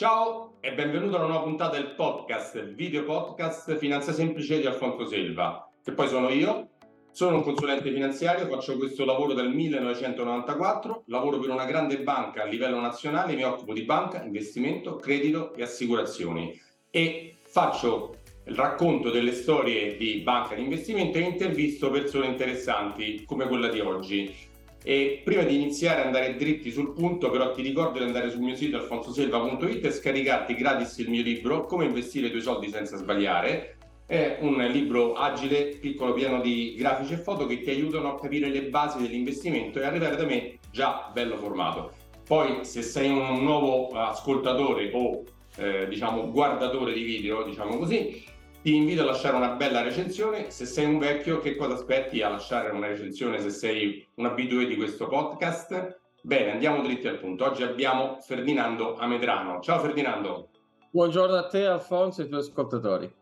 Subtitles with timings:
[0.00, 4.64] Ciao e benvenuto a una nuova puntata del podcast, il video podcast Finanza Semplice di
[4.64, 6.70] Alfonso Selva, che poi sono io.
[7.10, 12.46] Sono un consulente finanziario, faccio questo lavoro dal 1994, lavoro per una grande banca a
[12.46, 16.58] livello nazionale, mi occupo di banca, investimento, credito e assicurazioni
[16.88, 23.46] e faccio il racconto delle storie di banca di investimento e intervisto persone interessanti come
[23.46, 24.48] quella di oggi.
[24.82, 28.40] E prima di iniziare ad andare dritti sul punto, però ti ricordo di andare sul
[28.40, 32.96] mio sito alfonsoselva.it e scaricarti gratis il mio libro Come investire i tuoi soldi senza
[32.96, 33.76] sbagliare.
[34.06, 38.48] È un libro agile, piccolo, pieno di grafici e foto che ti aiutano a capire
[38.48, 41.92] le basi dell'investimento e arrivare da me già bello formato.
[42.26, 45.24] Poi, se sei un nuovo ascoltatore o
[45.56, 48.24] eh, diciamo guardatore di video, diciamo così,
[48.62, 50.50] ti invito a lasciare una bella recensione.
[50.50, 54.66] Se sei un vecchio, che cosa aspetti a lasciare una recensione se sei un abitué
[54.66, 55.98] di questo podcast?
[56.22, 57.46] Bene, andiamo dritti al punto.
[57.46, 59.60] Oggi abbiamo Ferdinando Amedrano.
[59.60, 60.48] Ciao Ferdinando.
[60.90, 63.14] Buongiorno a te Alfonso e ai tuoi ascoltatori.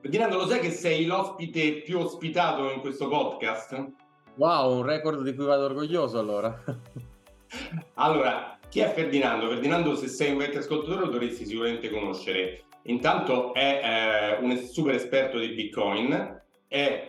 [0.00, 3.92] Ferdinando, lo sai che sei l'ospite più ospitato in questo podcast?
[4.36, 6.62] Wow, un record di cui vado orgoglioso allora.
[7.94, 9.48] allora, chi è Ferdinando?
[9.48, 12.65] Ferdinando, se sei un vecchio ascoltatore lo dovresti sicuramente conoscere.
[12.86, 16.42] Intanto è eh, un super esperto di Bitcoin,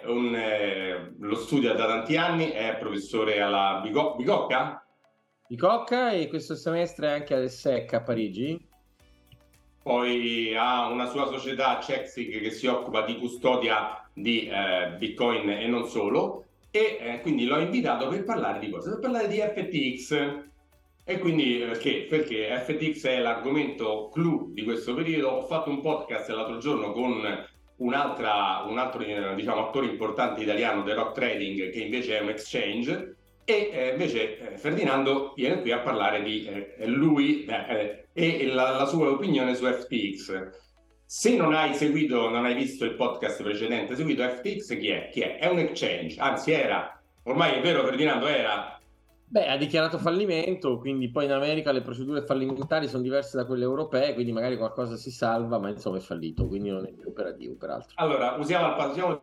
[0.05, 4.83] un, eh, lo studia da tanti anni, è professore alla Bico- Bicocca?
[5.47, 8.65] Bicocca e questo semestre anche ad ESSEC a Parigi.
[9.83, 15.67] Poi ha una sua società Chexig che si occupa di custodia di eh, Bitcoin e
[15.67, 18.89] non solo e eh, quindi l'ho invitato per parlare di cosa?
[18.89, 20.45] Per parlare di FTX
[21.09, 22.05] e quindi perché?
[22.09, 25.29] Perché FTX è l'argomento clou di questo periodo.
[25.29, 31.13] Ho fatto un podcast l'altro giorno con un altro diciamo, attore importante italiano del rock
[31.13, 36.21] trading che invece è un exchange e eh, invece eh, Ferdinando viene qui a parlare
[36.21, 40.49] di eh, lui eh, e la, la, sua opinione su FTX.
[41.05, 45.09] Se non hai seguito, non hai visto il podcast precedente, seguito FTX, chi è?
[45.09, 45.37] Chi è?
[45.37, 48.76] È un exchange, anzi era, ormai è vero Ferdinando, era
[49.29, 53.65] Beh, ha dichiarato fallimento, quindi poi in America le procedure fallimentari sono diverse da quelle
[53.65, 57.55] europee, quindi magari qualcosa si salva, ma insomma è fallito, quindi non è più operativo
[57.55, 57.91] peraltro.
[57.95, 59.21] Allora, usiamo il, usiamo,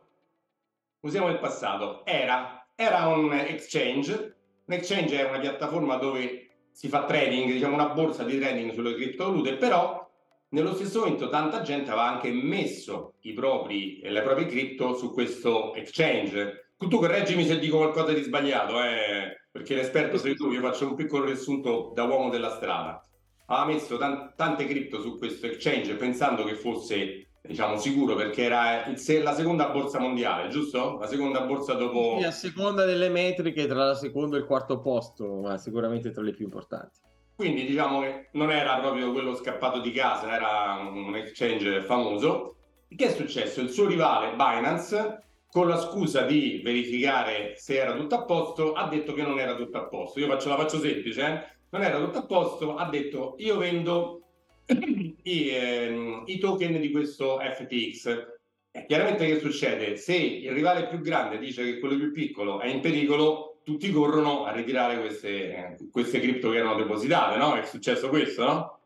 [1.00, 2.04] usiamo il passato.
[2.04, 7.88] Era, era un exchange, un exchange è una piattaforma dove si fa trading, diciamo una
[7.88, 10.06] borsa di trading sulle criptovalute, però
[10.50, 15.72] nello stesso momento tanta gente aveva anche messo i propri, le proprie cripto su questo
[15.74, 16.63] exchange.
[16.88, 20.94] Tu correggimi se dico qualcosa di sbagliato, eh perché l'esperto sei tu, io faccio un
[20.96, 23.00] piccolo riassunto da uomo della strada.
[23.46, 28.96] Ha messo tan- tante cripto su questo exchange pensando che fosse diciamo sicuro perché era
[28.96, 30.98] se- la seconda borsa mondiale, giusto?
[30.98, 32.16] La seconda borsa dopo...
[32.18, 36.22] Sì, a seconda delle metriche tra la seconda e il quarto posto, ma sicuramente tra
[36.22, 36.98] le più importanti.
[37.36, 42.56] Quindi diciamo che non era proprio quello scappato di casa, era un exchange famoso.
[42.88, 43.60] Che è successo?
[43.60, 45.22] Il suo rivale Binance
[45.54, 49.54] con la scusa di verificare se era tutto a posto, ha detto che non era
[49.54, 50.18] tutto a posto.
[50.18, 51.46] Io faccio, la faccio semplice, eh?
[51.68, 54.22] non era tutto a posto, ha detto io vendo
[54.66, 58.26] i, eh, i token di questo FTX.
[58.72, 59.94] E chiaramente che succede?
[59.94, 64.46] Se il rivale più grande dice che quello più piccolo è in pericolo, tutti corrono
[64.46, 67.54] a ritirare queste, eh, queste cripto che erano depositate, no?
[67.54, 68.78] È successo questo, no?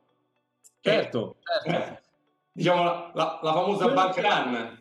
[0.82, 2.02] Certo, certo.
[2.52, 4.77] Diciamo la, la, la famosa bank run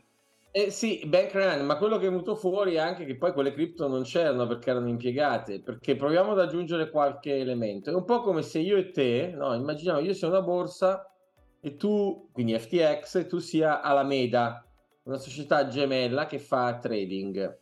[0.57, 3.87] eh sì, bank ma quello che è venuto fuori è anche che poi quelle cripto
[3.87, 7.91] non c'erano perché erano impiegate, perché proviamo ad aggiungere qualche elemento.
[7.91, 11.13] È un po' come se io e te, no, immaginiamo io sia una borsa
[11.59, 14.65] e tu, quindi FTX, e tu sia Alameda,
[15.03, 17.57] una società gemella che fa trading.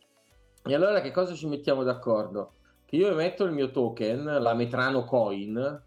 [0.64, 2.54] E allora che cosa ci mettiamo d'accordo?
[2.86, 5.82] Che io emetto il mio token, la Metrano Coin,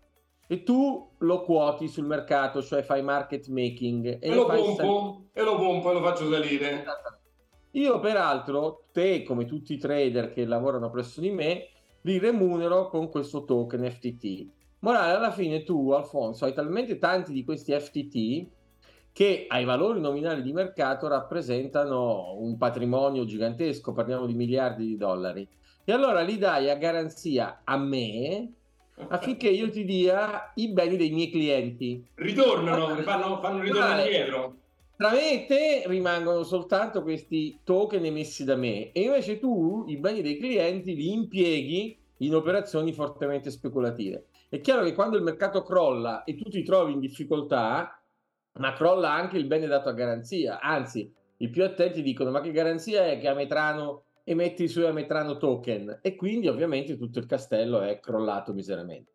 [0.52, 5.30] e tu lo quoti sul mercato, cioè fai market making e, e lo, pompo sal-
[5.32, 6.84] e lo pompo e lo faccio salire.
[7.74, 11.68] Io peraltro, te come tutti i trader che lavorano presso di me,
[12.02, 14.48] li remunero con questo token FTT.
[14.80, 18.48] Morale, alla fine tu, Alfonso, hai talmente tanti di questi FTT
[19.12, 25.48] che ai valori nominali di mercato rappresentano un patrimonio gigantesco, parliamo di miliardi di dollari.
[25.84, 28.54] E allora li dai a garanzia a me
[29.08, 32.06] affinché io ti dia i beni dei miei clienti.
[32.16, 34.56] Ritornano, fanno, fanno ritorno indietro.
[34.98, 39.96] Tra me e te rimangono soltanto questi token emessi da me e invece tu i
[39.96, 44.26] beni dei clienti li impieghi in operazioni fortemente speculative.
[44.50, 47.98] È chiaro che quando il mercato crolla e tu ti trovi in difficoltà,
[48.54, 52.52] ma crolla anche il bene dato a garanzia, anzi i più attenti dicono ma che
[52.52, 57.26] garanzia è che a Metrano emetti i suoi Ametrano token e quindi ovviamente tutto il
[57.26, 59.12] castello è crollato miseramente.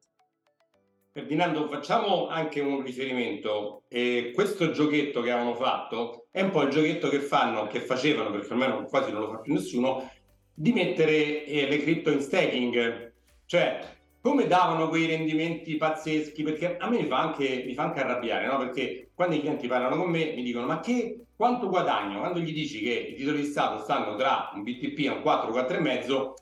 [1.12, 3.84] Ferdinando, facciamo anche un riferimento.
[3.86, 8.32] Eh, questo giochetto che avevano fatto è un po' il giochetto che fanno, che facevano,
[8.32, 10.10] perché almeno quasi non lo fa più nessuno,
[10.52, 13.12] di mettere eh, le cripto in staking.
[13.46, 13.78] Cioè,
[14.24, 16.42] come davano quei rendimenti pazzeschi?
[16.42, 18.56] Perché a me mi fa anche, mi fa anche arrabbiare, no?
[18.56, 22.20] Perché quando i clienti parlano con me mi dicono ma che, quanto guadagno?
[22.20, 25.52] Quando gli dici che i titoli di Stato stanno tra un BTP e un 4,
[25.52, 26.32] 4,5,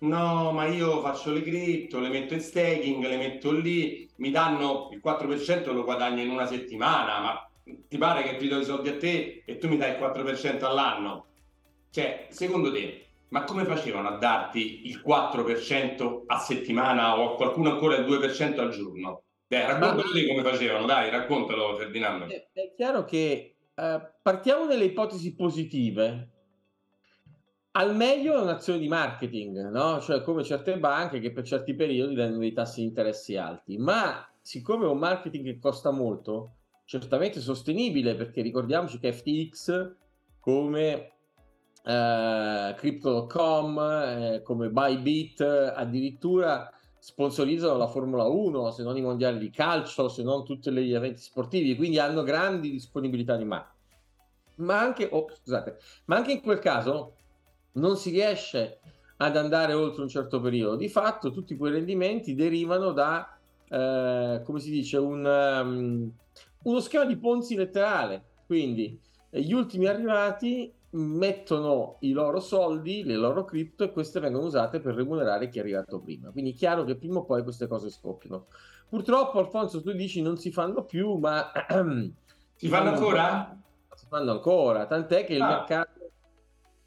[0.00, 4.90] No, ma io faccio le cripto, le metto in staking, le metto lì, mi danno
[4.92, 7.50] il 4% lo guadagno in una settimana, ma
[7.88, 10.62] ti pare che ti do i soldi a te e tu mi dai il 4%
[10.66, 11.28] all'anno?
[11.88, 13.03] Cioè, secondo te,
[13.34, 18.60] ma come facevano a darti il 4% a settimana o a qualcuno ancora il 2%
[18.60, 19.24] al giorno?
[19.48, 20.26] Dai, raccontalo ma...
[20.28, 22.26] come facevano, dai, raccontalo Ferdinando.
[22.26, 26.30] È, è chiaro che uh, partiamo dalle ipotesi positive,
[27.72, 30.00] al meglio è un'azione di marketing, no?
[30.00, 34.24] Cioè come certe banche che per certi periodi danno dei tassi di interessi alti, ma
[34.40, 39.92] siccome è un marketing che costa molto, certamente sostenibile, perché ricordiamoci che FTX
[40.38, 41.13] come
[41.84, 49.50] eh, Crypto.com, eh, come Bybit, addirittura sponsorizzano la Formula 1, se non i mondiali di
[49.50, 53.72] calcio, se non tutti gli eventi sportivi, quindi hanno grandi disponibilità di marketing.
[54.56, 57.16] Ma anche, oh, scusate, ma anche in quel caso
[57.72, 58.78] non si riesce
[59.18, 60.76] ad andare oltre un certo periodo.
[60.76, 63.36] Di fatto tutti quei rendimenti derivano da,
[63.68, 66.10] eh, come si dice, un, um,
[66.62, 68.24] uno schema di Ponzi letterale.
[68.46, 68.98] Quindi
[69.30, 74.80] eh, gli ultimi arrivati mettono i loro soldi, le loro cripto e queste vengono usate
[74.80, 76.30] per remunerare chi è arrivato prima.
[76.30, 78.46] Quindi è chiaro che prima o poi queste cose scoppiano.
[78.88, 81.50] Purtroppo, Alfonso, tu dici non si fanno più, ma...
[82.54, 83.56] si fanno ancora?
[83.94, 85.36] Si fanno ancora, tant'è che ah.
[85.36, 86.10] il mercato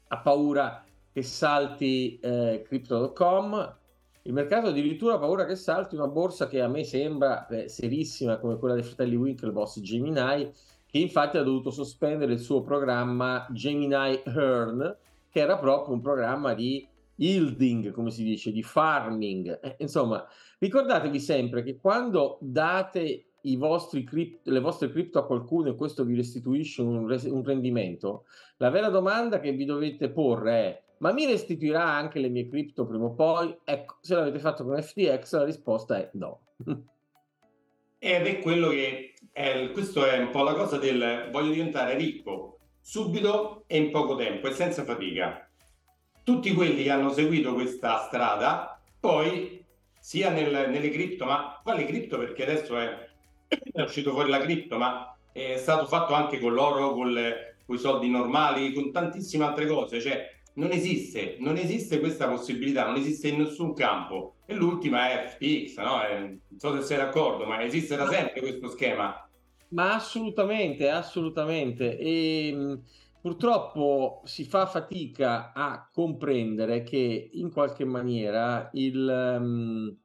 [0.08, 3.76] ha paura che salti eh, Crypto.com,
[4.22, 8.38] il mercato addirittura ha paura che salti una borsa che a me sembra eh, serissima
[8.38, 10.50] come quella dei fratelli Winklevoss Gemini,
[10.90, 14.96] che infatti ha dovuto sospendere il suo programma Gemini Earn,
[15.30, 16.86] che era proprio un programma di
[17.16, 19.60] yielding, come si dice, di farming.
[19.62, 20.26] Eh, insomma,
[20.58, 23.24] ricordatevi sempre che quando date
[24.04, 28.24] crypto, le vostre cripto a qualcuno e questo vi restituisce un, un rendimento,
[28.56, 32.86] la vera domanda che vi dovete porre è ma mi restituirà anche le mie cripto
[32.86, 33.56] prima o poi?
[33.64, 36.40] Ecco, se l'avete fatto con FTX la risposta è no.
[37.98, 42.58] Ed è quello che è, questo è un po' la cosa del voglio diventare ricco
[42.80, 45.48] subito e in poco tempo e senza fatica.
[46.22, 49.64] Tutti quelli che hanno seguito questa strada, poi
[49.98, 52.18] sia nel, nelle cripto, ma quale cripto?
[52.18, 53.08] Perché adesso è
[53.48, 57.76] è uscito fuori la cripto, ma è stato fatto anche con l'oro, con, le, con
[57.76, 60.00] i soldi normali, con tantissime altre cose.
[60.00, 64.38] Cioè, non esiste, non esiste questa possibilità, non esiste in nessun campo.
[64.44, 66.00] E l'ultima è FTX, no?
[66.02, 69.28] È, non so se sei d'accordo, ma esiste da sempre questo schema.
[69.68, 71.96] Ma assolutamente, assolutamente.
[71.96, 72.82] E mh,
[73.20, 79.96] purtroppo si fa fatica a comprendere che in qualche maniera il,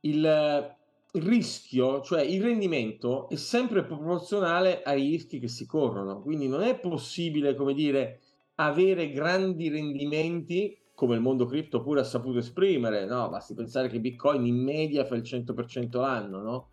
[0.00, 0.76] il
[1.14, 6.20] il rischio, cioè il rendimento, è sempre proporzionale ai rischi che si corrono.
[6.20, 8.20] Quindi non è possibile, come dire,
[8.56, 13.28] avere grandi rendimenti come il mondo cripto pure ha saputo esprimere, no?
[13.28, 16.68] Basti pensare che Bitcoin in media fa il 100% l'anno, no?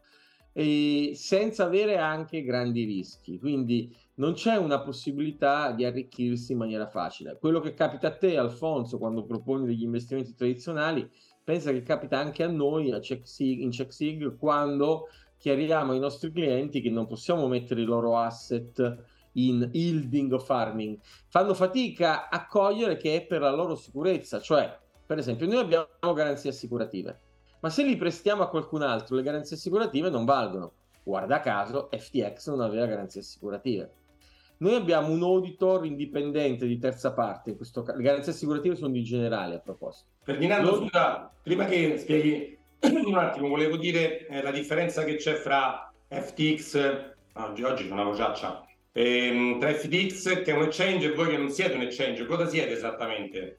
[0.53, 3.39] E senza avere anche grandi rischi.
[3.39, 7.37] Quindi non c'è una possibilità di arricchirsi in maniera facile.
[7.39, 11.09] Quello che capita a te, Alfonso, quando proponi degli investimenti tradizionali
[11.43, 16.81] pensa che capita anche a noi a CheckSig, in CheckSig quando chiariamo ai nostri clienti
[16.81, 20.97] che non possiamo mettere i loro asset in yielding o farming.
[21.27, 26.13] Fanno fatica a cogliere che è per la loro sicurezza, cioè per esempio noi abbiamo
[26.13, 27.19] garanzie assicurative,
[27.59, 30.73] ma se li prestiamo a qualcun altro le garanzie assicurative non valgono.
[31.03, 33.93] Guarda caso FTX non aveva garanzie assicurative.
[34.57, 38.91] Noi abbiamo un auditor indipendente di terza parte, in questo caso le garanzie assicurative sono
[38.91, 40.05] di generale a proposito.
[40.21, 40.77] Ferdinando, Lo...
[40.77, 42.57] scusa, prima che spieghi
[43.05, 48.03] un attimo, volevo dire eh, la differenza che c'è fra FTX, oggi, oggi c'è una
[48.03, 52.25] vociaccia, ehm, tra FTX che è un exchange e voi che non siete un exchange,
[52.25, 53.57] cosa siete esattamente?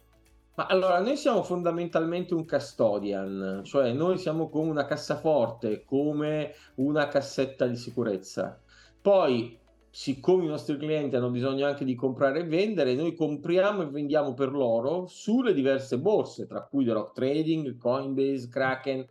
[0.54, 7.08] Ma allora, noi siamo fondamentalmente un custodian, cioè noi siamo come una cassaforte, come una
[7.08, 8.60] cassetta di sicurezza.
[9.00, 9.58] Poi
[9.94, 14.32] siccome i nostri clienti hanno bisogno anche di comprare e vendere, noi compriamo e vendiamo
[14.32, 19.06] per loro sulle diverse borse, tra cui The Rock Trading, Coinbase, Kraken.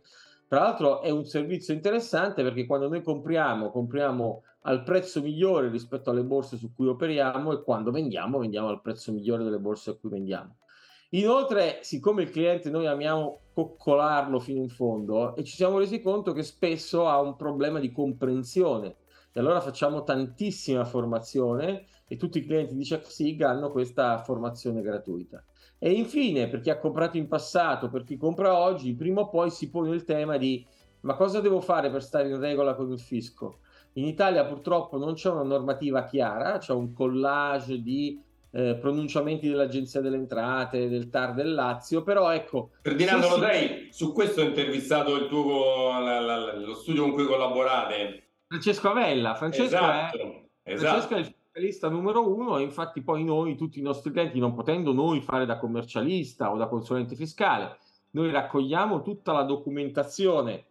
[0.46, 6.10] Tra l'altro è un servizio interessante perché quando noi compriamo, compriamo al prezzo migliore rispetto
[6.10, 9.94] alle borse su cui operiamo e quando vendiamo, vendiamo al prezzo migliore delle borse a
[9.94, 10.56] cui vendiamo.
[11.10, 16.32] Inoltre, siccome il cliente noi amiamo coccolarlo fino in fondo e ci siamo resi conto
[16.32, 18.96] che spesso ha un problema di comprensione
[19.32, 25.44] e allora facciamo tantissima formazione e tutti i clienti di CheckSig hanno questa formazione gratuita.
[25.78, 29.50] E infine, per chi ha comprato in passato, per chi compra oggi, prima o poi
[29.50, 30.64] si pone il tema di
[31.02, 33.58] ma cosa devo fare per stare in regola con il fisco?
[33.94, 38.18] In Italia purtroppo non c'è una normativa chiara, c'è un collage di
[38.52, 42.70] eh, pronunciamenti dell'Agenzia delle Entrate, del TAR del Lazio, però ecco...
[42.80, 43.88] Ferdinando sì, Lodrei, sì.
[43.92, 48.22] su questo ho intervistato il tuo, la, la, lo studio con cui collaborate.
[48.46, 50.18] Francesco Avella, Francesco esatto,
[50.62, 50.88] è, esatto.
[50.88, 54.54] Francesco è il fiscalista numero uno e infatti poi noi, tutti i nostri clienti, non
[54.54, 57.78] potendo noi fare da commercialista o da consulente fiscale,
[58.10, 60.64] noi raccogliamo tutta la documentazione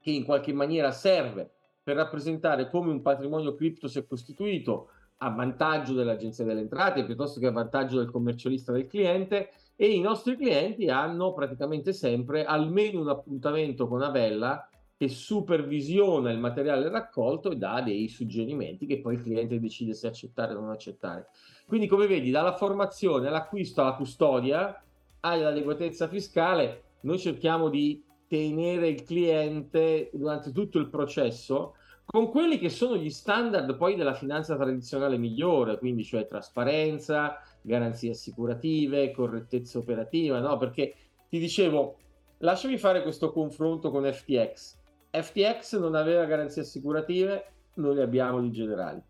[0.00, 1.50] che in qualche maniera serve
[1.88, 4.90] per rappresentare come un patrimonio cripto si è costituito
[5.20, 10.00] a vantaggio dell'agenzia delle entrate piuttosto che a vantaggio del commercialista del cliente e i
[10.02, 14.68] nostri clienti hanno praticamente sempre almeno un appuntamento con Avella
[14.98, 20.08] che supervisiona il materiale raccolto e dà dei suggerimenti che poi il cliente decide se
[20.08, 21.28] accettare o non accettare.
[21.66, 24.78] Quindi come vedi dalla formazione all'acquisto alla custodia
[25.20, 32.70] all'adeguatezza fiscale noi cerchiamo di tenere il cliente durante tutto il processo con quelli che
[32.70, 40.40] sono gli standard poi della finanza tradizionale migliore, quindi cioè trasparenza, garanzie assicurative, correttezza operativa,
[40.40, 40.56] no?
[40.56, 40.94] Perché
[41.28, 41.96] ti dicevo,
[42.38, 44.76] lasciami fare questo confronto con FTX.
[45.10, 49.02] FTX non aveva garanzie assicurative, noi le abbiamo di generali.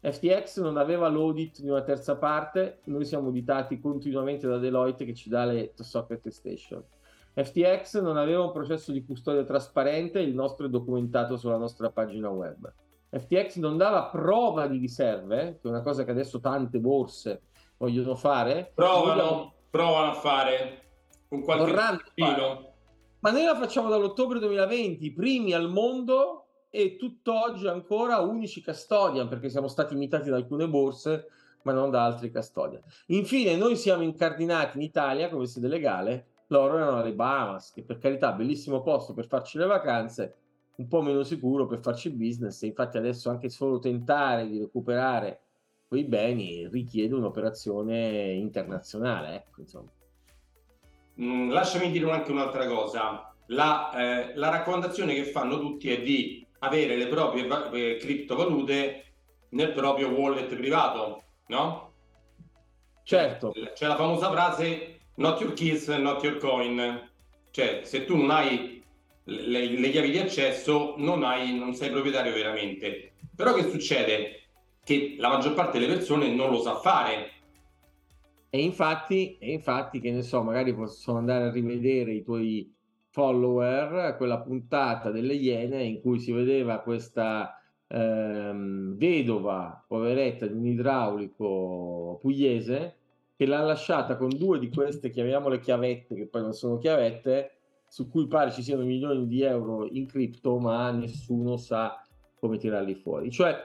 [0.00, 5.14] FTX non aveva l'audit di una terza parte, noi siamo auditati continuamente da Deloitte che
[5.14, 6.84] ci dà le socket station.
[7.34, 12.30] FTX non aveva un processo di custodia trasparente, il nostro è documentato sulla nostra pagina
[12.30, 12.72] web.
[13.10, 17.42] FTX non dava prova di riserve, che è una cosa che adesso tante borse
[17.76, 18.70] vogliono fare.
[18.74, 19.54] Provano, vogliono...
[19.68, 20.82] provano a fare
[21.28, 22.72] con qualche fare.
[23.18, 29.48] Ma noi la facciamo dall'ottobre 2020, primi al mondo e tutt'oggi ancora unici custodian, perché
[29.48, 31.28] siamo stati imitati da alcune borse,
[31.62, 32.82] ma non da altri custodian.
[33.06, 37.98] Infine, noi siamo incardinati in Italia come sede legale loro erano alle Bahamas, che per
[37.98, 40.36] carità, bellissimo posto per farci le vacanze,
[40.76, 42.62] un po' meno sicuro per farci business.
[42.62, 45.40] E infatti, adesso anche solo tentare di recuperare
[45.86, 49.34] quei beni richiede un'operazione internazionale.
[49.36, 49.90] Ecco, insomma.
[51.20, 53.32] Mm, lasciami dire anche un'altra cosa.
[53.46, 59.04] La, eh, la, raccomandazione che fanno tutti è di avere le proprie eh, criptovalute
[59.50, 61.92] nel proprio wallet privato, no?
[63.04, 63.52] Certo.
[63.74, 67.10] C'è la famosa frase not your keys, not your coin.
[67.50, 68.82] Cioè, se tu non hai
[69.24, 73.12] le, le chiavi di accesso, non, hai, non sei proprietario veramente.
[73.34, 74.48] Però che succede?
[74.82, 77.30] Che la maggior parte delle persone non lo sa fare.
[78.50, 82.72] E infatti, e infatti, che ne so, magari possono andare a rivedere i tuoi
[83.08, 90.66] follower, quella puntata delle Iene in cui si vedeva questa ehm, vedova, poveretta di un
[90.66, 92.96] idraulico pugliese,
[93.36, 98.08] che l'ha lasciata con due di queste, chiamiamole chiavette, che poi non sono chiavette, su
[98.08, 102.00] cui pare ci siano milioni di euro in cripto, ma nessuno sa
[102.34, 103.30] come tirarli fuori.
[103.30, 103.56] Cioè,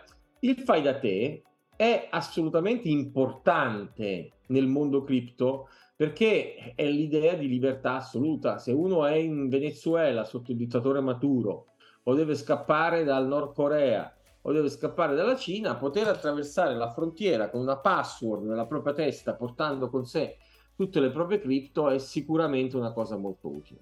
[0.41, 1.43] il fai da te
[1.75, 8.57] è assolutamente importante nel mondo cripto perché è l'idea di libertà assoluta.
[8.57, 11.73] Se uno è in Venezuela sotto il dittatore Maturo
[12.03, 17.50] o deve scappare dal Nord Corea o deve scappare dalla Cina, poter attraversare la frontiera
[17.50, 20.38] con una password nella propria testa portando con sé
[20.79, 23.81] tutte le proprie cripto è sicuramente una cosa molto utile.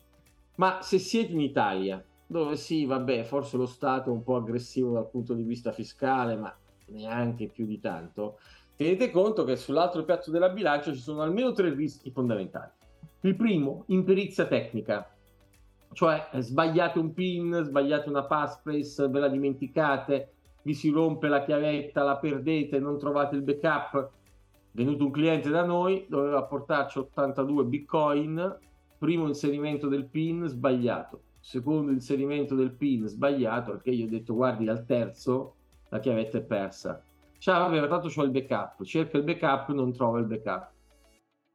[0.55, 4.93] Ma se siete in Italia, dove sì, vabbè, forse lo Stato è un po' aggressivo
[4.93, 6.51] dal punto di vista fiscale, ma
[6.87, 8.39] neanche più di tanto,
[8.75, 12.71] tenete conto che sull'altro piatto della bilancia ci sono almeno tre rischi fondamentali.
[13.21, 15.07] Il primo, imperizia tecnica,
[15.93, 20.31] cioè sbagliate un PIN, sbagliate una passphrase, ve la dimenticate,
[20.63, 24.11] vi si rompe la chiavetta, la perdete, non trovate il backup.
[24.71, 28.57] Venuto un cliente da noi, doveva portarci 82 bitcoin,
[28.97, 34.67] primo inserimento del PIN sbagliato, secondo inserimento del PIN sbagliato, perché io ho detto guardi
[34.67, 35.55] al terzo
[35.89, 37.01] la chiavetta è persa.
[37.37, 40.71] Cioè, vabbè, tanto c'ho il backup, cerca il backup, non trova il backup.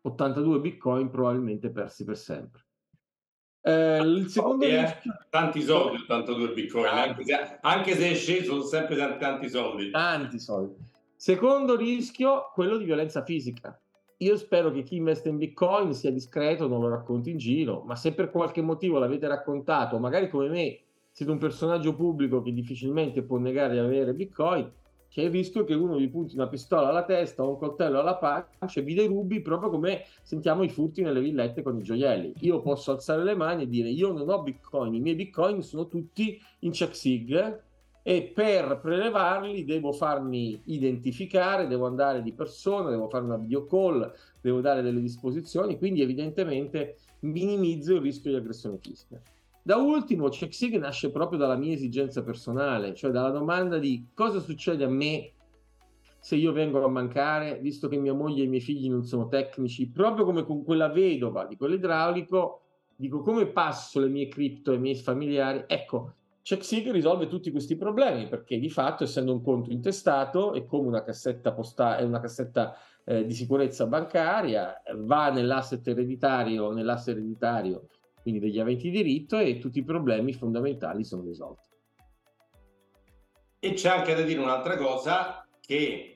[0.03, 2.65] 82 bitcoin probabilmente persi per sempre.
[3.65, 5.17] Eh, il secondo oh, rischio...
[5.31, 9.91] Tanti soldi, 82 bitcoin, anche se, anche se, è sceso, sono sempre tanti soldi.
[9.91, 10.75] Tanti soldi.
[11.15, 13.79] Secondo rischio, quello di violenza fisica.
[14.19, 17.97] Io spero che chi investe in bitcoin sia discreto, non lo racconti in giro, ma
[17.97, 20.79] se per qualche motivo l'avete raccontato, magari come me
[21.11, 24.71] siete un personaggio pubblico che difficilmente può negare di avere bitcoin,
[25.13, 28.17] C'è il rischio che uno vi punti una pistola alla testa o un coltello alla
[28.17, 32.33] pancia e vi derubi proprio come sentiamo i furti nelle villette con i gioielli.
[32.39, 35.87] Io posso alzare le mani e dire io non ho bitcoin, i miei bitcoin sono
[35.87, 37.61] tutti in check sig
[38.03, 44.11] e per prelevarli devo farmi identificare, devo andare di persona, devo fare una video call,
[44.41, 49.21] devo dare delle disposizioni, quindi evidentemente minimizzo il rischio di aggressione fisica.
[49.65, 54.83] Da ultimo, CheckSig nasce proprio dalla mia esigenza personale, cioè dalla domanda di cosa succede
[54.83, 55.35] a me
[56.19, 59.29] se io vengo a mancare, visto che mia moglie e i miei figli non sono
[59.29, 62.61] tecnici, proprio come con quella vedova di quell'idraulico,
[62.97, 65.63] dico come passo le mie cripto ai miei familiari?
[65.69, 70.89] Ecco, CheckSig risolve tutti questi problemi perché di fatto, essendo un conto intestato, è come
[70.89, 77.87] una cassetta, posta- una cassetta eh, di sicurezza bancaria, va nell'asset ereditario, nell'asset ereditario,
[78.23, 81.69] quindi degli aventi diritto, e tutti i problemi fondamentali sono risolti.
[83.61, 86.13] E c'è anche da dire un'altra cosa che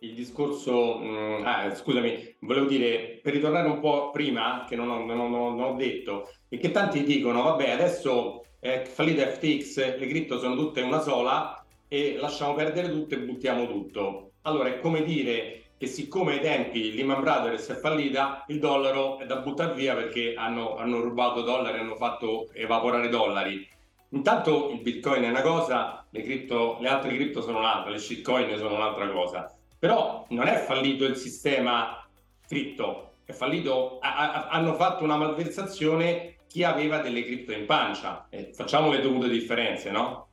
[0.00, 4.88] il discorso, mh, mm, ah, scusami, volevo dire, per ritornare un po' prima, che non
[4.90, 9.98] ho, non ho, non ho detto, è che tanti dicono, vabbè, adesso è fallita FTX,
[9.98, 14.32] le cripto sono tutte una sola e lasciamo perdere tutto e buttiamo tutto.
[14.42, 19.26] Allora è come dire che siccome ai tempi Lehman Brothers è fallita, il dollaro è
[19.26, 23.66] da buttare via perché hanno, hanno rubato dollari, hanno fatto evaporare dollari.
[24.10, 28.56] Intanto il bitcoin è una cosa, le, cripto, le altre cripto sono un'altra, le shitcoin
[28.56, 29.54] sono un'altra cosa.
[29.78, 32.04] Però non è fallito il sistema
[32.46, 38.26] cripto, è fallito, a, a, hanno fatto una malversazione chi aveva delle cripto in pancia.
[38.30, 40.27] Eh, facciamo le dovute differenze, no?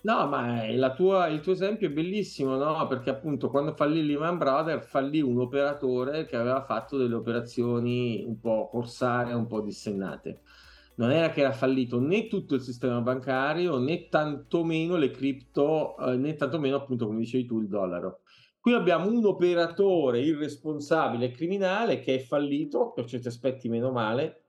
[0.00, 0.62] No, ma
[0.94, 2.86] tua, il tuo esempio è bellissimo, no?
[2.86, 8.38] Perché appunto quando fallì Lehman Brothers fallì un operatore che aveva fatto delle operazioni un
[8.38, 10.42] po' corsarie, un po' dissennate.
[10.96, 16.16] Non era che era fallito né tutto il sistema bancario né tantomeno le cripto, eh,
[16.16, 18.20] né tantomeno appunto come dicevi tu il dollaro.
[18.60, 24.42] Qui abbiamo un operatore irresponsabile e criminale che è fallito, per certi aspetti meno male,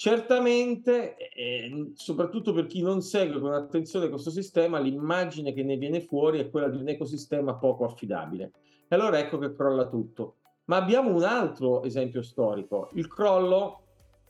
[0.00, 6.00] Certamente, eh, soprattutto per chi non segue con attenzione questo sistema, l'immagine che ne viene
[6.00, 8.52] fuori è quella di un ecosistema poco affidabile.
[8.86, 10.36] E allora ecco che crolla tutto.
[10.66, 13.80] Ma abbiamo un altro esempio storico, il crollo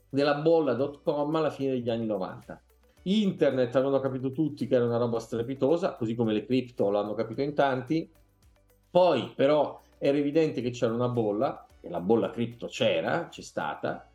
[0.08, 2.62] della bolla.com alla fine degli anni 90.
[3.02, 7.42] Internet avevano capito tutti che era una roba strepitosa, così come le cripto l'hanno capito
[7.42, 8.10] in tanti.
[8.90, 14.07] Poi però era evidente che c'era una bolla, e la bolla cripto c'era, c'è stata,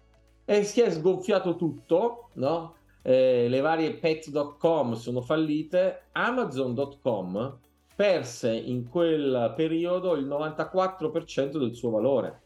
[0.45, 2.75] e si è sgonfiato tutto, no?
[3.01, 7.60] Eh, le varie pet.com sono fallite, Amazon.com
[7.95, 12.41] perse in quel periodo il 94% del suo valore.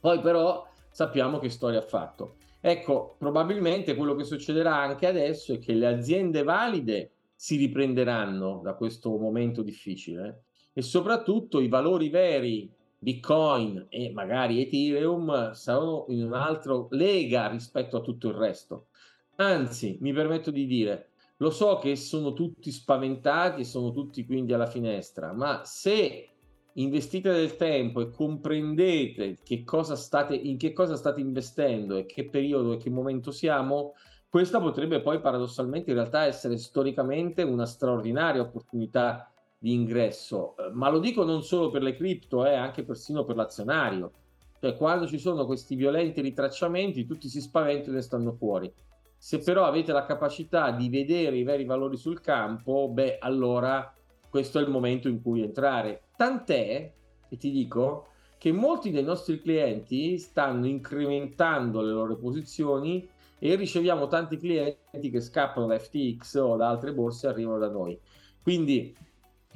[0.00, 2.36] Poi però sappiamo che storia ha fatto.
[2.60, 8.74] Ecco, probabilmente quello che succederà anche adesso è che le aziende valide si riprenderanno da
[8.74, 12.70] questo momento difficile e soprattutto i valori veri
[13.02, 18.88] Bitcoin e magari Ethereum saranno in un'altra lega rispetto a tutto il resto.
[19.36, 24.52] Anzi, mi permetto di dire, lo so che sono tutti spaventati e sono tutti quindi
[24.52, 26.28] alla finestra, ma se
[26.74, 32.28] investite del tempo e comprendete che cosa state, in che cosa state investendo e che
[32.28, 33.94] periodo e che momento siamo,
[34.28, 39.29] questa potrebbe poi paradossalmente in realtà essere storicamente una straordinaria opportunità
[39.62, 43.36] di ingresso, eh, ma lo dico non solo per le cripto, eh, anche persino per
[43.36, 44.10] l'azionario.
[44.58, 48.72] Cioè, quando ci sono questi violenti ritracciamenti, tutti si spaventano e stanno fuori.
[49.18, 53.94] Se però avete la capacità di vedere i veri valori sul campo, beh, allora
[54.30, 56.04] questo è il momento in cui entrare.
[56.16, 56.92] Tant'è,
[57.28, 58.06] e ti dico,
[58.38, 63.06] che molti dei nostri clienti stanno incrementando le loro posizioni
[63.38, 67.68] e riceviamo tanti clienti che scappano da FTX o da altre borse e arrivano da
[67.68, 67.98] noi.
[68.42, 68.96] Quindi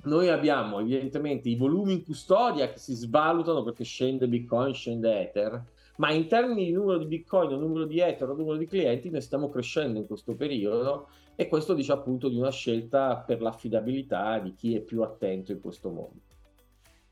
[0.04, 5.64] noi abbiamo evidentemente i volumi in custodia che si svalutano perché scende Bitcoin, scende Ether,
[5.96, 9.48] ma in termini di numero di Bitcoin, numero di Ether, numero di clienti, noi stiamo
[9.48, 14.74] crescendo in questo periodo e questo dice appunto di una scelta per l'affidabilità di chi
[14.74, 16.20] è più attento in questo mondo.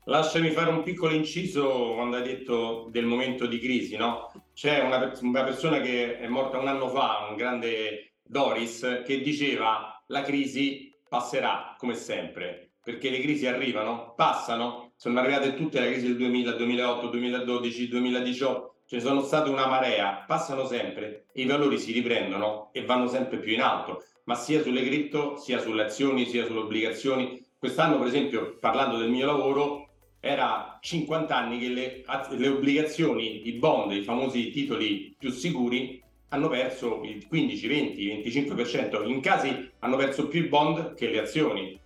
[0.05, 4.31] Lasciami fare un piccolo inciso quando hai detto del momento di crisi, no?
[4.53, 10.03] C'è una, una persona che è morta un anno fa, un grande Doris, che diceva
[10.07, 16.07] la crisi passerà come sempre perché le crisi arrivano, passano, sono arrivate tutte le crisi
[16.07, 21.45] del 2000, 2008, 2012, 2018, ce ne sono state una marea, passano sempre e i
[21.45, 25.83] valori si riprendono e vanno sempre più in alto, ma sia sulle cripto, sia sulle
[25.83, 27.41] azioni, sia sulle obbligazioni.
[27.57, 29.87] Quest'anno, per esempio, parlando del mio lavoro,
[30.19, 32.03] era 50 anni che le,
[32.37, 39.07] le obbligazioni, i bond, i famosi titoli più sicuri, hanno perso il 15, 20, 25%.
[39.07, 41.79] In casi hanno perso più i bond che le azioni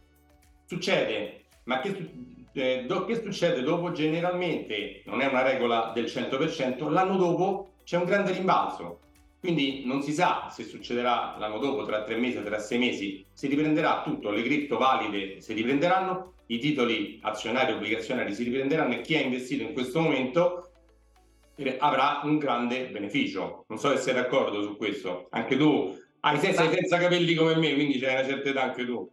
[0.68, 2.12] succede, ma che
[2.54, 3.92] eh, do, che succede dopo?
[3.92, 9.00] Generalmente, non è una regola del 100%, l'anno dopo c'è un grande rimbalzo.
[9.40, 13.48] Quindi non si sa se succederà l'anno dopo, tra tre mesi, tra sei mesi, si
[13.48, 19.16] riprenderà tutto, le cripto valide si riprenderanno, i titoli azionari obbligazionari si riprenderanno e chi
[19.16, 20.72] ha investito in questo momento
[21.80, 23.66] avrà un grande beneficio.
[23.68, 25.28] Non so se sei d'accordo su questo.
[25.30, 29.10] Anche tu hai sei senza capelli come me, quindi c'hai una certa età anche tu.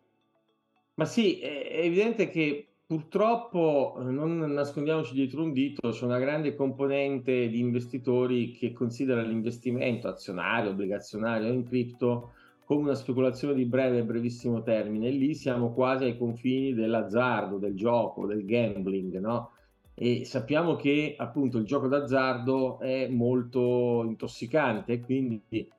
[0.96, 7.48] Ma sì, è evidente che purtroppo, non nascondiamoci dietro un dito, c'è una grande componente
[7.48, 12.33] di investitori che considera l'investimento azionario, obbligazionario in cripto
[12.64, 15.11] come una speculazione di breve e brevissimo termine.
[15.11, 19.50] lì siamo quasi ai confini dell'azzardo, del gioco, del gambling, no?
[19.94, 25.70] E sappiamo che appunto il gioco d'azzardo è molto intossicante, quindi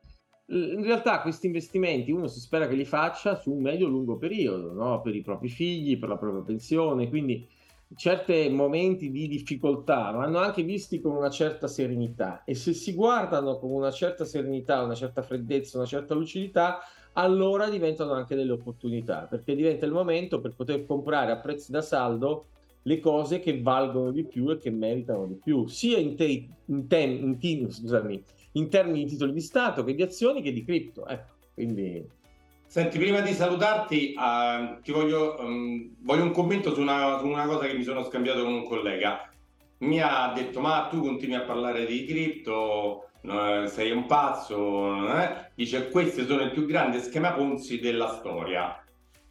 [0.48, 5.02] in realtà questi investimenti uno si spera che li faccia su un medio-lungo periodo, no?
[5.02, 7.48] per i propri figli, per la propria pensione, quindi
[7.96, 13.58] certi momenti di difficoltà vanno anche visti con una certa serenità e se si guardano
[13.58, 16.80] con una certa serenità, una certa freddezza, una certa lucidità,
[17.14, 21.82] allora diventano anche delle opportunità, perché diventa il momento per poter comprare a prezzi da
[21.82, 22.48] saldo
[22.84, 26.88] le cose che valgono di più e che meritano di più, sia in, te, in,
[26.88, 28.24] te, in, in, scusami,
[28.56, 31.08] in termini di titoli di Stato che di azioni che di cripto.
[31.08, 32.24] Ecco, quindi...
[32.68, 37.46] Senti, prima di salutarti, uh, ti voglio, um, voglio, un commento su una, su una,
[37.46, 39.30] cosa che mi sono scambiato con un collega.
[39.80, 43.10] Mi ha detto, ma tu continui a parlare di cripto,
[43.66, 45.50] sei un pazzo, eh?
[45.56, 48.84] dice, questi sono il più grande schema Ponzi della storia.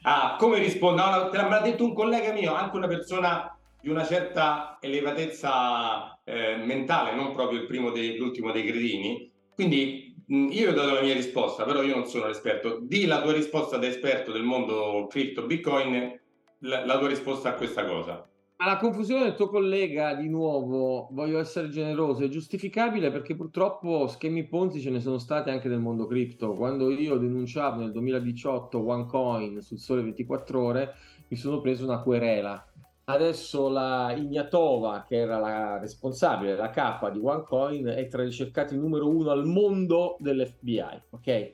[0.02, 1.02] Ah, come risponde?
[1.02, 3.53] No, te l'ha detto un collega mio, anche una persona
[3.84, 9.30] di una certa elevatezza eh, mentale, non proprio il primo dei, l'ultimo dei cretini.
[9.54, 12.78] Quindi mh, io ho dato la mia risposta, però io non sono l'esperto.
[12.80, 16.18] Di la tua risposta da esperto del mondo cripto Bitcoin,
[16.60, 18.26] la, la tua risposta a questa cosa.
[18.56, 24.46] La confusione del tuo collega, di nuovo, voglio essere generoso, è giustificabile perché purtroppo schemi
[24.46, 26.54] Ponzi ce ne sono stati anche nel mondo cripto.
[26.54, 30.94] Quando io denunciavo nel 2018 OneCoin sul Sole 24 Ore,
[31.28, 32.66] mi sono preso una querela.
[33.06, 38.76] Adesso la Ignatova, che era la responsabile, la capa di OneCoin, è tra i ricercati
[38.76, 41.02] numero uno al mondo dell'FBI.
[41.10, 41.52] Ok?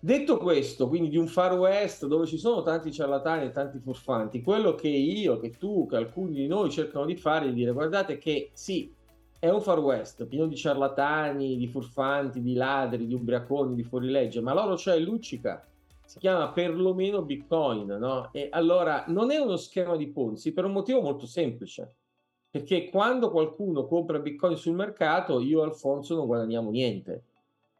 [0.00, 4.42] Detto questo, quindi di un Far West dove ci sono tanti ciarlatani e tanti furfanti,
[4.42, 7.72] quello che io, che tu, che alcuni di noi cercano di fare è di dire
[7.72, 8.92] guardate che sì,
[9.38, 14.40] è un Far West pieno di ciarlatani, di furfanti, di ladri, di ubriaconi, di fuorilegge,
[14.40, 15.66] ma l'oro c'è e luccica.
[16.04, 18.30] Si chiama perlomeno Bitcoin, no?
[18.32, 21.96] E allora non è uno schema di Ponzi per un motivo molto semplice.
[22.50, 27.24] Perché quando qualcuno compra Bitcoin sul mercato, io e Alfonso non guadagniamo niente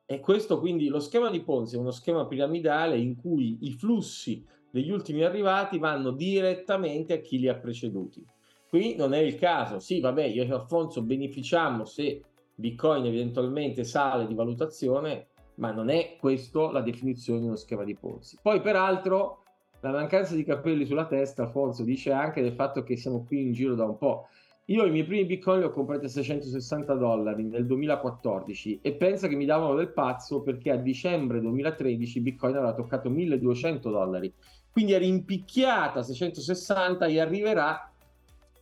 [0.07, 4.45] e questo quindi lo schema di Ponzi è uno schema piramidale in cui i flussi
[4.71, 8.23] degli ultimi arrivati vanno direttamente a chi li ha preceduti.
[8.69, 12.23] Qui non è il caso, sì, vabbè, io e Alfonso beneficiamo se
[12.55, 17.95] Bitcoin eventualmente sale di valutazione, ma non è questa la definizione di uno schema di
[17.95, 18.39] Ponzi.
[18.41, 19.43] Poi, peraltro,
[19.81, 23.53] la mancanza di capelli sulla testa, Alfonso, dice anche del fatto che siamo qui in
[23.53, 24.29] giro da un po'.
[24.69, 29.29] Io i miei primi bitcoin li ho comprati a 660 dollari nel 2014 e pensa
[29.29, 34.33] che mi davano del pazzo perché a dicembre 2013 bitcoin aveva toccato 1200 dollari.
[34.73, 37.93] Quindi è rimpicchiata a 660 e arriverà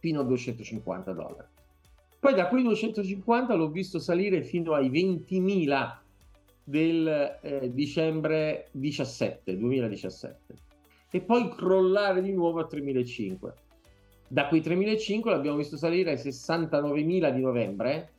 [0.00, 1.46] fino a 250 dollari.
[2.18, 6.02] Poi da quei 250 l'ho visto salire fino ai 20.000
[6.64, 10.55] del eh, dicembre 17, 2017
[11.11, 13.53] e poi crollare di nuovo a 3.500
[14.33, 18.12] da quei 3.500 l'abbiamo visto salire ai 69.000 di novembre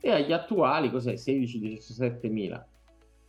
[0.00, 2.62] e agli attuali, cos'è, 16-17.000.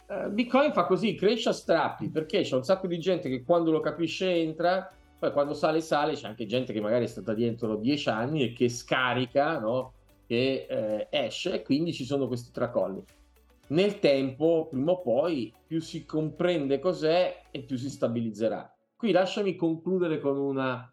[0.05, 3.71] Uh, Bitcoin fa così, cresce a strappi perché c'è un sacco di gente che quando
[3.71, 7.75] lo capisce entra, poi quando sale sale, c'è anche gente che magari è stata dietro
[7.75, 9.93] 10 anni e che scarica, no?
[10.27, 13.03] che eh, esce e quindi ci sono questi tracolli.
[13.69, 18.75] Nel tempo, prima o poi, più si comprende cos'è e più si stabilizzerà.
[18.95, 20.91] Qui lasciami concludere con una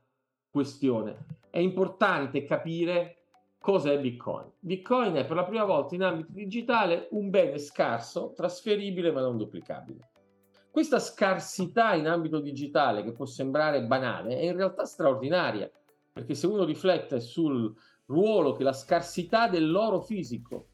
[0.50, 1.24] questione.
[1.48, 3.16] È importante capire
[3.58, 4.50] cosa è Bitcoin.
[4.58, 9.38] Bitcoin è per la prima volta in ambito digitale un bene scarso, trasferibile ma non
[9.38, 10.10] duplicabile.
[10.70, 15.70] Questa scarsità in ambito digitale, che può sembrare banale, è in realtà straordinaria,
[16.12, 20.66] perché se uno riflette sul ruolo che la scarsità dell'oro fisico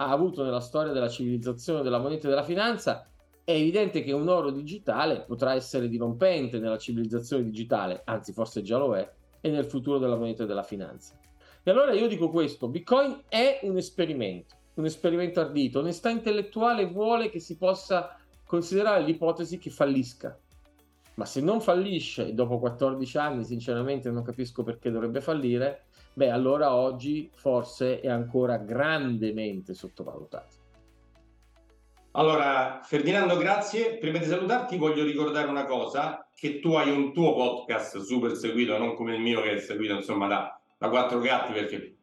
[0.00, 3.08] ha avuto nella storia della civilizzazione della moneta e della finanza,
[3.42, 8.78] è evidente che un oro digitale potrà essere dirompente nella civilizzazione digitale, anzi forse già
[8.78, 11.18] lo è, e nel futuro della moneta e della finanza.
[11.62, 17.30] E allora io dico questo, Bitcoin è un esperimento, un esperimento ardito, onestà intellettuale vuole
[17.30, 20.38] che si possa considerare l'ipotesi che fallisca.
[21.14, 25.86] ma se non fallisce dopo 14 anni, sinceramente non capisco perché dovrebbe fallire,
[26.18, 30.56] beh allora oggi forse è ancora grandemente sottovalutato.
[32.12, 33.98] Allora, Ferdinando, grazie.
[33.98, 38.76] Prima di salutarti voglio ricordare una cosa, che tu hai un tuo podcast super seguito,
[38.76, 41.94] non come il mio che è seguito insomma da, da quattro gatti, perché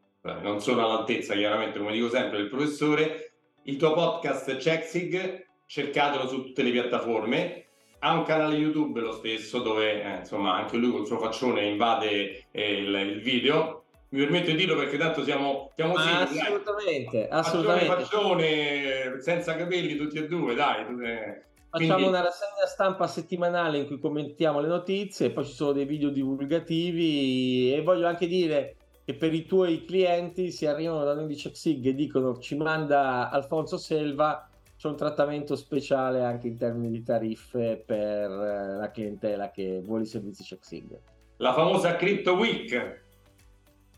[0.41, 3.33] non sono all'altezza chiaramente, come dico sempre, del professore.
[3.63, 7.65] Il tuo podcast Checksig, cercatelo su tutte le piattaforme,
[7.99, 12.45] ha un canale YouTube lo stesso dove eh, insomma anche lui col suo faccione invade
[12.51, 13.84] eh, il, il, video.
[14.09, 17.39] Mi permetto di dirlo perché tanto siamo, siamo simili, assolutamente, dai.
[17.39, 17.85] assolutamente.
[17.87, 20.81] Faccione, senza capelli tutti e due, dai.
[20.81, 21.43] Eh.
[21.69, 22.09] Facciamo Quindi...
[22.09, 27.73] una rassegna stampa settimanale in cui commentiamo le notizie, poi ci sono dei video divulgativi
[27.73, 31.87] e voglio anche dire che per i tuoi clienti si arrivano da noi di CheckSig
[31.87, 37.83] e dicono ci manda Alfonso Selva c'è un trattamento speciale anche in termini di tariffe
[37.85, 40.99] per eh, la clientela che vuole i servizi CheckSig.
[41.37, 43.03] La famosa Crypto Week.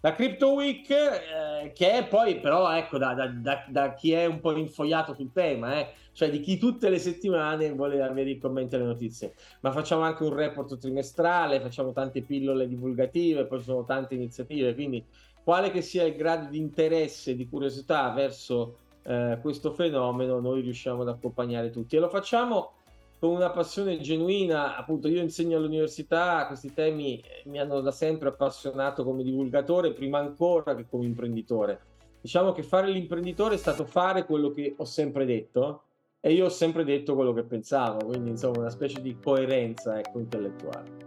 [0.02, 4.40] La Crypto Week, eh, che è poi però, ecco, da, da, da, chi è un
[4.40, 8.76] po' infogliato sul tema, eh, cioè di chi tutte le settimane vuole avere i commenti
[8.76, 9.34] e le notizie.
[9.62, 14.76] Ma facciamo anche un report trimestrale, facciamo tante pillole divulgative, poi ci sono tante iniziative,
[14.76, 15.04] quindi
[15.44, 21.02] quale che sia il grado di interesse, di curiosità verso eh, questo fenomeno noi riusciamo
[21.02, 22.72] ad accompagnare tutti e lo facciamo
[23.19, 29.03] con una passione genuina, appunto io insegno all'università, questi temi mi hanno da sempre appassionato
[29.03, 31.80] come divulgatore, prima ancora che come imprenditore.
[32.21, 35.84] Diciamo che fare l'imprenditore è stato fare quello che ho sempre detto
[36.19, 40.19] e io ho sempre detto quello che pensavo, quindi insomma una specie di coerenza ecco,
[40.19, 41.06] intellettuale.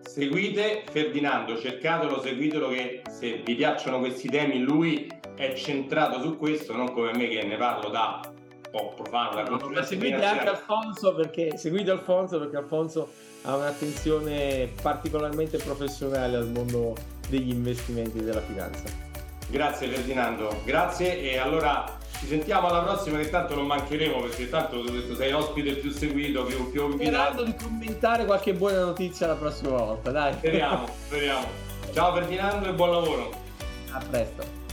[0.00, 6.74] Seguite Ferdinando, cercatelo, seguitelo che se vi piacciono questi temi lui è centrato su questo,
[6.74, 8.33] non come me che ne parlo da
[8.74, 9.56] po' profano.
[9.56, 13.08] No, ma seguite anche Alfonso perché, seguite Alfonso perché Alfonso
[13.42, 16.94] ha un'attenzione particolarmente professionale al mondo
[17.28, 18.82] degli investimenti e della finanza.
[19.46, 24.82] Grazie Ferdinando, grazie e allora ci sentiamo alla prossima che tanto non mancheremo perché tanto
[24.82, 27.32] detto, sei ospite più seguito, più, più invitato.
[27.32, 30.32] Sperando di commentare qualche buona notizia la prossima volta, dai.
[30.32, 31.46] Speriamo, speriamo.
[31.92, 33.30] Ciao Ferdinando e buon lavoro.
[33.92, 34.63] A presto.